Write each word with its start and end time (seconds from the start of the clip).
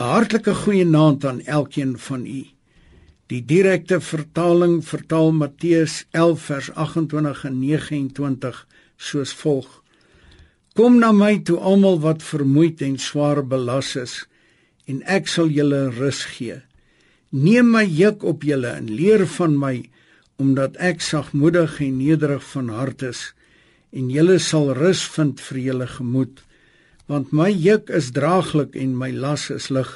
'n 0.00 0.04
Hartlike 0.04 0.54
goeienaand 0.54 1.24
aan 1.24 1.40
elkeen 1.44 1.98
van 1.98 2.26
u. 2.26 2.42
Die 3.26 3.40
direkte 3.44 4.00
vertaling 4.00 4.76
vertaal 4.86 5.32
Matteus 5.32 6.06
11 6.10 6.42
vers 6.50 6.68
28 6.70 7.44
en 7.44 7.58
29 7.58 8.60
soos 8.96 9.32
volg: 9.32 9.82
Kom 10.74 11.00
na 11.02 11.10
my 11.12 11.40
toe 11.42 11.58
almal 11.58 11.98
wat 12.06 12.22
vermoeid 12.22 12.80
en 12.80 12.94
swaar 12.98 13.42
belas 13.42 13.96
is, 13.96 14.14
en 14.86 15.02
ek 15.02 15.26
sal 15.26 15.50
julle 15.50 15.90
rus 15.98 16.24
gee. 16.36 16.62
Neem 17.30 17.74
my 17.74 17.82
juk 17.84 18.22
op 18.22 18.46
julle 18.46 18.70
en 18.78 18.86
leer 18.86 19.26
van 19.26 19.58
my, 19.58 19.90
omdat 20.38 20.78
ek 20.78 21.02
sagmoedig 21.02 21.80
en 21.80 21.98
nederig 21.98 22.44
van 22.54 22.70
hart 22.70 23.02
is, 23.02 23.34
en 23.90 24.14
julle 24.14 24.38
sal 24.38 24.70
rus 24.78 25.02
vind 25.18 25.42
vir 25.42 25.58
julle 25.58 25.90
gemoed 25.98 26.46
want 27.08 27.32
my 27.32 27.48
juk 27.48 27.88
is 27.90 28.12
draaglik 28.12 28.76
en 28.76 28.96
my 29.00 29.08
las 29.10 29.48
is 29.50 29.70
lig. 29.72 29.88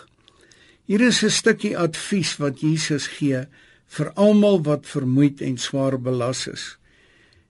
Hier 0.89 1.01
is 1.01 1.23
'n 1.23 1.31
stukkie 1.31 1.77
advies 1.77 2.39
wat 2.41 2.61
Jesus 2.61 3.07
gee 3.07 3.47
vir 3.87 4.13
almal 4.17 4.63
wat 4.65 4.87
vermoeid 4.87 5.41
en 5.41 5.59
swaar 5.59 5.99
belas 5.99 6.47
is. 6.49 6.79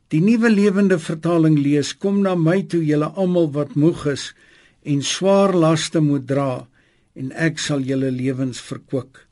Die 0.08 0.20
nuwe 0.20 0.50
lewende 0.50 0.98
vertaling 0.98 1.58
lees: 1.58 1.94
Kom 1.96 2.22
na 2.22 2.34
my 2.34 2.62
toe 2.62 2.84
julle 2.84 3.08
almal 3.16 3.48
wat 3.54 3.74
moeg 3.74 4.06
is 4.06 4.34
en 4.82 5.02
swaar 5.02 5.54
laste 5.54 6.00
moet 6.00 6.26
dra 6.26 6.66
en 7.14 7.32
ek 7.32 7.58
sal 7.58 7.80
julle 7.80 8.10
lewens 8.10 8.60
verkwik. 8.60 9.26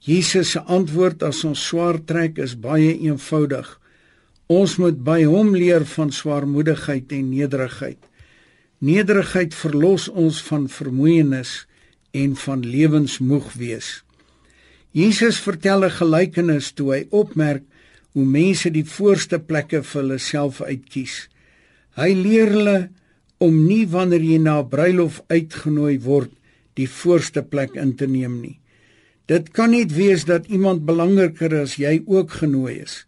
Jesus 0.00 0.54
se 0.54 0.60
antwoord 0.60 1.22
as 1.22 1.44
ons 1.44 1.60
swaar 1.60 1.98
trek 2.08 2.38
is 2.38 2.54
baie 2.56 2.94
eenvoudig. 2.94 3.66
Ons 4.48 4.78
moet 4.78 4.96
by 5.04 5.24
hom 5.24 5.52
leer 5.54 5.84
van 5.84 6.10
swaarmoedigheid 6.10 7.12
en 7.12 7.28
nederigheid. 7.30 8.00
Nederigheid 8.80 9.52
verlos 9.52 10.06
ons 10.08 10.38
van 10.46 10.62
vermoeienis 10.72 11.66
en 12.16 12.32
van 12.40 12.62
lewensmoeg 12.64 13.52
wees. 13.60 13.88
Jesus 14.96 15.36
vertel 15.44 15.84
'n 15.84 15.96
gelykenis 16.00 16.72
toe 16.72 16.88
hy 16.94 17.02
opmerk 17.10 17.62
hoe 18.12 18.24
mense 18.24 18.70
die 18.70 18.84
voorste 18.84 19.38
plekke 19.38 19.82
vir 19.82 20.02
hulle 20.02 20.18
self 20.18 20.62
uitkies. 20.62 21.28
Hy 21.94 22.10
leer 22.14 22.48
hulle 22.56 22.88
om 23.38 23.66
nie 23.66 23.84
wanneer 23.86 24.24
jy 24.24 24.38
na 24.38 24.60
'n 24.62 24.68
bruilof 24.68 25.22
uitgenooi 25.28 26.00
word, 26.00 26.32
die 26.74 26.88
voorste 26.88 27.42
plek 27.42 27.76
in 27.76 27.94
te 27.96 28.06
neem 28.06 28.40
nie. 28.40 28.60
Dit 29.26 29.52
kan 29.52 29.70
nie 29.70 29.84
wees 29.84 30.24
dat 30.24 30.48
iemand 30.48 30.86
belangriker 30.86 31.60
as 31.60 31.76
jy 31.76 32.02
ook 32.06 32.30
genooi 32.30 32.80
is. 32.80 33.06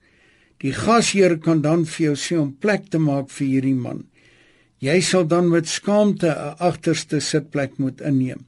Die 0.60 0.72
gasheer 0.72 1.38
kan 1.38 1.62
dan 1.62 1.86
vir 1.86 2.04
jou 2.06 2.16
sê 2.16 2.38
om 2.38 2.52
plek 2.52 2.90
te 2.90 2.98
maak 2.98 3.30
vir 3.30 3.46
hierdie 3.46 3.74
man. 3.74 4.04
Jy 4.82 4.96
sal 5.06 5.28
dan 5.30 5.46
met 5.46 5.68
skaamte 5.70 6.26
'n 6.26 6.56
agterste 6.58 7.20
sitplek 7.20 7.78
moet 7.78 8.00
inneem. 8.00 8.40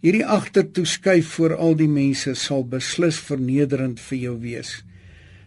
Hierdie 0.00 0.26
agtertoe 0.26 0.86
skuif 0.86 1.26
voor 1.36 1.54
al 1.56 1.74
die 1.76 1.88
mense 1.88 2.34
sal 2.34 2.64
beslis 2.64 3.18
vernederend 3.20 4.00
vir 4.00 4.18
jou 4.18 4.36
wees. 4.40 4.84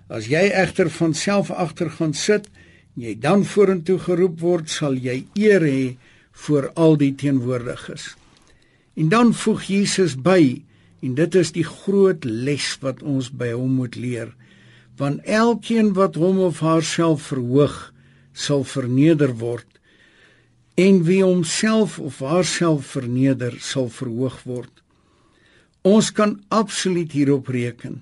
As 0.10 0.28
jy 0.30 0.52
egter 0.54 0.90
van 0.90 1.14
self 1.14 1.50
agter 1.52 1.90
gaan 1.90 2.14
sit, 2.14 2.46
jy 2.94 3.16
dan 3.20 3.46
vorentoe 3.46 3.98
geroep 4.00 4.40
word, 4.40 4.70
sal 4.70 4.94
jy 4.94 5.26
eer 5.34 5.62
hê 5.62 5.98
voor 6.32 6.70
al 6.76 6.96
die 6.98 7.16
teenwoordiges. 7.16 8.16
En 8.94 9.10
dan 9.10 9.34
voeg 9.34 9.64
Jesus 9.64 10.16
by, 10.16 10.62
en 11.02 11.16
dit 11.16 11.36
is 11.36 11.52
die 11.52 11.66
groot 11.66 12.26
les 12.26 12.78
wat 12.82 13.02
ons 13.02 13.32
by 13.32 13.52
hom 13.52 13.74
moet 13.82 13.96
leer, 13.96 14.36
want 14.98 15.26
elkeen 15.26 15.94
wat 15.94 16.16
hom 16.16 16.40
of 16.40 16.60
haarself 16.60 17.22
verhoog, 17.34 17.94
sal 18.34 18.64
verneder 18.64 19.34
word 19.34 19.73
en 20.76 21.04
wie 21.06 21.22
homself 21.24 22.00
of 22.00 22.20
haarself 22.20 22.96
verneder 22.96 23.54
sal 23.62 23.90
verhoog 23.94 24.40
word. 24.50 24.72
Ons 25.84 26.10
kan 26.16 26.40
absoluut 26.50 27.12
hierop 27.12 27.52
reken. 27.54 28.02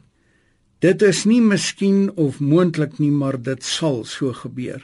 Dit 0.81 1.03
is 1.05 1.25
nie 1.30 1.41
miskien 1.41 2.09
of 2.17 2.39
moontlik 2.39 2.97
nie, 3.02 3.11
maar 3.11 3.38
dit 3.38 3.63
sal 3.63 4.03
so 4.06 4.34
gebeur. 4.34 4.81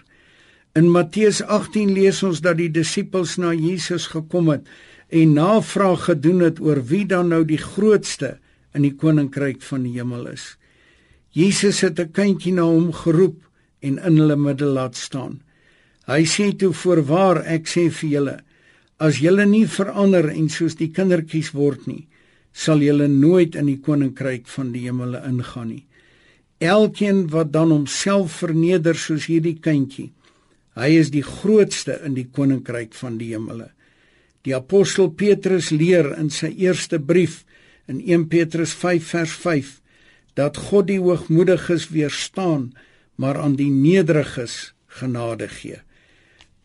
In 0.77 0.91
Matteus 0.93 1.39
18 1.41 1.93
lees 1.95 2.19
ons 2.25 2.41
dat 2.45 2.59
die 2.59 2.69
disippels 2.69 3.37
na 3.41 3.53
Jesus 3.55 4.09
gekom 4.11 4.51
het 4.51 4.67
en 5.09 5.33
navraag 5.37 6.09
gedoen 6.09 6.43
het 6.43 6.59
oor 6.61 6.83
wie 6.85 7.05
dan 7.07 7.31
nou 7.33 7.43
die 7.47 7.61
grootste 7.61 8.35
in 8.75 8.83
die 8.85 8.93
koninkryk 8.93 9.63
van 9.65 9.87
die 9.87 9.95
hemel 9.95 10.27
is. 10.33 10.57
Jesus 11.31 11.81
het 11.81 11.99
'n 11.99 12.11
kindjie 12.11 12.53
na 12.53 12.65
hom 12.67 12.91
geroep 12.93 13.39
en 13.79 13.97
in 13.97 14.17
hulle 14.17 14.35
middel 14.35 14.73
laat 14.73 14.95
staan. 14.95 15.41
Hy 16.07 16.23
sê 16.23 16.51
toe 16.55 16.73
voorwaar 16.73 17.43
ek 17.45 17.67
sê 17.67 17.89
vir 17.91 18.09
julle 18.09 18.37
as 18.97 19.19
julle 19.21 19.45
nie 19.45 19.65
verander 19.69 20.29
en 20.31 20.47
soos 20.49 20.77
die 20.79 20.89
kindertjies 20.95 21.51
word 21.53 21.85
nie 21.87 22.07
sal 22.57 22.81
julle 22.81 23.05
nooit 23.11 23.55
in 23.59 23.67
die 23.69 23.81
koninkryk 23.85 24.47
van 24.49 24.71
die 24.73 24.87
hemele 24.87 25.19
ingaan 25.27 25.67
nie. 25.69 25.83
Elkeen 26.57 27.27
wat 27.29 27.51
dan 27.53 27.69
homself 27.69 28.39
verneder 28.41 28.97
soos 28.97 29.27
hierdie 29.29 29.59
kindjie 29.61 30.09
hy 30.77 30.91
is 30.99 31.09
die 31.13 31.25
grootste 31.25 31.97
in 32.05 32.15
die 32.17 32.27
koninkryk 32.29 32.93
van 32.97 33.17
die 33.17 33.31
hemele. 33.33 33.71
Die 34.45 34.53
apostel 34.55 35.09
Petrus 35.09 35.71
leer 35.73 36.11
in 36.15 36.29
sy 36.33 36.51
eerste 36.53 36.99
brief 37.01 37.41
in 37.89 37.99
1 37.99 38.27
Petrus 38.31 38.75
5 38.77 39.09
vers 39.15 39.33
5 39.41 39.73
dat 40.37 40.59
God 40.69 40.87
die 40.91 41.01
hoogmoediges 41.01 41.89
weerstaan 41.89 42.71
maar 43.17 43.39
aan 43.41 43.57
die 43.57 43.71
nederiges 43.73 44.75
genade 44.99 45.49
gee. 45.49 45.81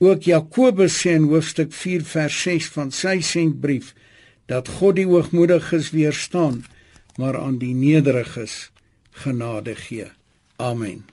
Ook 0.03 0.25
Jakobus 0.27 0.97
sê 0.99 1.15
in 1.15 1.29
hoofstuk 1.31 1.71
4 1.71 2.03
vers 2.03 2.37
6 2.43 2.69
van 2.75 2.89
sy 2.91 3.21
sentbrief 3.23 3.93
dat 4.51 4.67
God 4.81 4.97
die 4.99 5.07
hoogmoediges 5.07 5.93
weerstaan, 5.95 6.65
maar 7.21 7.39
aan 7.39 7.61
die 7.63 7.75
nederiges 7.75 8.73
genade 9.23 9.77
gee. 9.79 10.09
Amen. 10.59 11.05